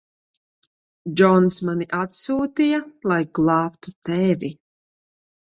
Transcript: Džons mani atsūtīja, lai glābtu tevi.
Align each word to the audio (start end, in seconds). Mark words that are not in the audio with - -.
Džons 1.19 1.57
mani 1.67 1.87
atsūtīja, 1.97 2.81
lai 3.13 3.19
glābtu 3.41 3.95
tevi. 4.11 4.53